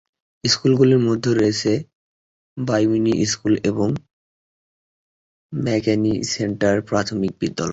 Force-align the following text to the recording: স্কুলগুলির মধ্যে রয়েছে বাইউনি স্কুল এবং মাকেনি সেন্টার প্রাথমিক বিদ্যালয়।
স্কুলগুলির 0.43 1.01
মধ্যে 1.07 1.31
রয়েছে 1.33 1.71
বাইউনি 2.57 3.13
স্কুল 3.25 3.53
এবং 3.63 3.89
মাকেনি 5.53 6.13
সেন্টার 6.33 6.75
প্রাথমিক 6.81 7.33
বিদ্যালয়। 7.41 7.69